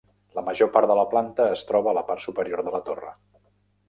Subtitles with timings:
[0.37, 3.13] La major part de la planta es troba a la part superior de la torre.